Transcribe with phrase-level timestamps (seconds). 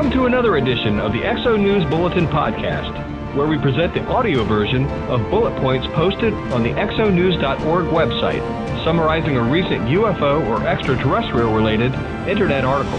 [0.00, 4.44] Welcome to another edition of the Exo News Bulletin podcast, where we present the audio
[4.44, 8.40] version of bullet points posted on the exonews.org website,
[8.82, 11.92] summarizing a recent UFO or extraterrestrial related
[12.26, 12.98] internet article.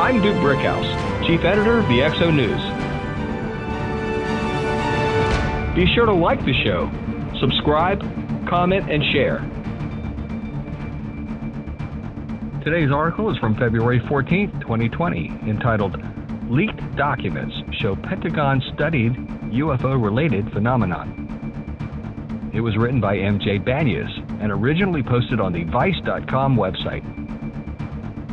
[0.00, 2.62] I'm Duke Brickhouse, Chief Editor of the Exo News.
[5.76, 6.90] Be sure to like the show,
[7.40, 8.00] subscribe,
[8.48, 9.46] comment, and share.
[12.64, 15.98] Today's article is from February 14, 2020, entitled
[16.48, 19.12] Leaked Documents Show Pentagon Studied
[19.52, 22.50] UFO Related Phenomenon.
[22.54, 24.08] It was written by MJ Banias
[24.42, 27.04] and originally posted on the Vice.com website.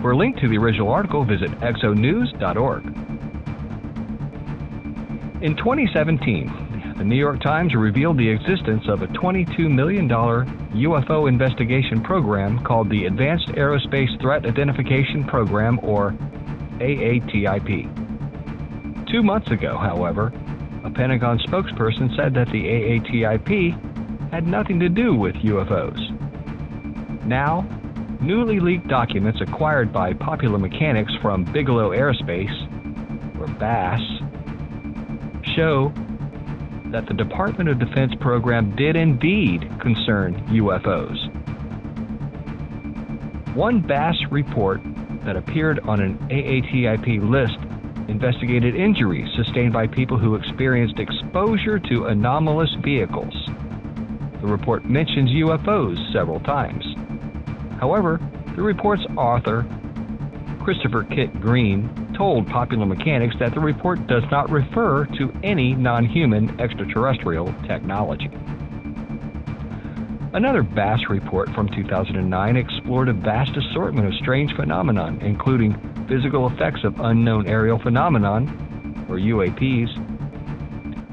[0.02, 2.86] For a link to the original article, visit exonews.org.
[5.44, 6.71] In 2017,
[7.02, 12.92] the New York Times revealed the existence of a $22 million UFO investigation program called
[12.92, 16.12] the Advanced Aerospace Threat Identification Program, or
[16.78, 17.90] AATIP.
[19.12, 20.32] Two months ago, however,
[20.84, 25.98] a Pentagon spokesperson said that the AATIP had nothing to do with UFOs.
[27.26, 27.68] Now,
[28.22, 32.54] newly leaked documents acquired by Popular Mechanics from Bigelow Aerospace,
[33.40, 34.04] or BAASS,
[35.56, 35.92] show
[36.92, 41.18] that the Department of Defense program did indeed concern UFOs.
[43.56, 44.82] One BAASS report
[45.26, 47.58] that appeared on an AATIP list
[48.10, 53.34] investigated injuries sustained by people who experienced exposure to anomalous vehicles.
[54.42, 56.84] The report mentions UFOs several times.
[57.80, 58.20] However,
[58.56, 59.66] the report's author,
[60.64, 66.06] Christopher Kit Green, told Popular Mechanics that the report does not refer to any non
[66.06, 68.30] human extraterrestrial technology.
[70.34, 75.74] Another BAASS report from 2009 explored a vast assortment of strange phenomena, including
[76.08, 78.48] physical effects of unknown aerial phenomenon,
[79.10, 79.96] or UAPs,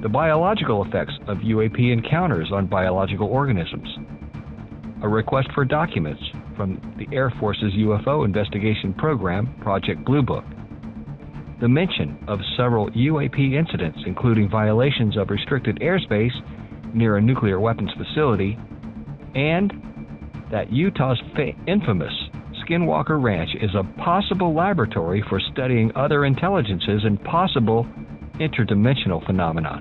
[0.03, 3.89] the biological effects of UAP encounters on biological organisms,
[5.03, 6.23] a request for documents
[6.57, 10.45] from the Air Force's UFO investigation program, Project Blue Book,
[11.61, 16.35] the mention of several UAP incidents, including violations of restricted airspace
[16.95, 18.59] near a nuclear weapons facility,
[19.35, 19.73] and
[20.51, 21.21] that Utah's
[21.67, 22.13] infamous
[22.65, 27.87] Skinwalker Ranch is a possible laboratory for studying other intelligences and possible
[28.39, 29.81] interdimensional phenomena.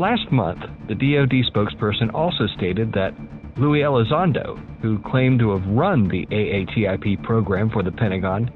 [0.00, 3.12] Last month, the DoD spokesperson also stated that
[3.58, 8.50] Louis Elizondo, who claimed to have run the AATIP program for the Pentagon,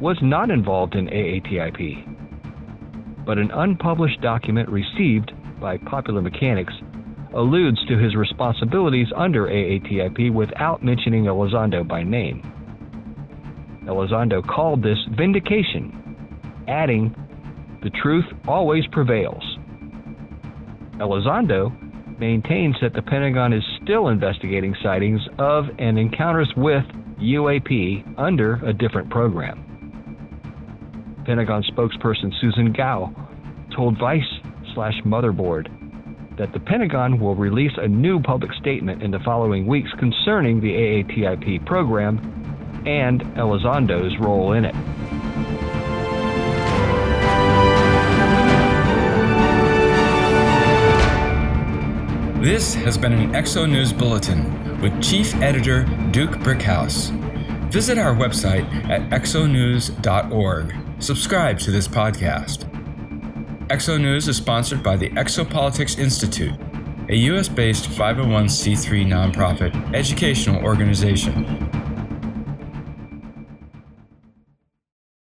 [0.00, 2.06] was not involved in AATIP,
[3.26, 6.72] but an unpublished document received by Popular Mechanics
[7.34, 12.40] alludes to his responsibilities under AATIP without mentioning Elizondo by name.
[13.84, 16.16] Elizondo called this vindication,
[16.66, 17.14] adding,
[17.82, 19.44] The truth always prevails.
[21.00, 21.70] Elizondo
[22.18, 26.84] maintains that the Pentagon is still investigating sightings of and encounters with
[27.20, 29.64] UAP under a different program.
[31.24, 33.14] Pentagon spokesperson Susan Gao
[33.74, 34.22] told Vice
[34.74, 35.68] slash Motherboard
[36.38, 40.72] that the Pentagon will release a new public statement in the following weeks concerning the
[40.72, 42.18] AATIP program
[42.86, 44.74] and Elizondo's role in it.
[52.48, 57.10] This has been an Exo News Bulletin with Chief Editor Duke Brickhouse.
[57.70, 60.74] Visit our website at exonews.org.
[60.98, 62.64] Subscribe to this podcast.
[63.66, 66.58] Exo News is sponsored by the Exopolitics Institute,
[67.10, 67.50] a U.S.
[67.50, 71.67] based 501c3 nonprofit educational organization.